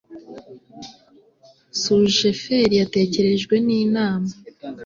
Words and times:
susheferi 1.81 2.75
yatekerejwe 2.81 3.55
n 3.65 3.67
inama 3.81 4.31